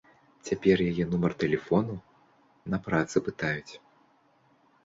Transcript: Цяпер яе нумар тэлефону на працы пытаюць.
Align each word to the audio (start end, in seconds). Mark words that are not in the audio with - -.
Цяпер 0.47 0.77
яе 0.91 1.05
нумар 1.11 1.35
тэлефону 1.43 1.95
на 2.75 2.81
працы 2.89 3.17
пытаюць. 3.29 3.73